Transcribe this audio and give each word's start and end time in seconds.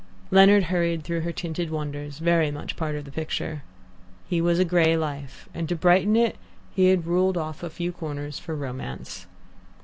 Leonard 0.31 0.63
hurried 0.63 1.03
through 1.03 1.21
her 1.21 1.31
tinted 1.31 1.69
wonders, 1.69 2.17
very 2.17 2.49
much 2.49 2.75
part 2.75 2.95
of 2.95 3.05
the 3.05 3.11
picture. 3.11 3.61
His 4.27 4.41
was 4.41 4.57
a 4.57 4.65
grey 4.65 4.97
life, 4.97 5.47
and 5.53 5.69
to 5.69 5.75
brighten 5.75 6.15
it 6.15 6.37
he 6.73 6.87
had 6.87 7.05
ruled 7.05 7.37
off 7.37 7.61
a 7.61 7.69
few 7.69 7.91
corners 7.91 8.39
for 8.39 8.55
romance. 8.55 9.27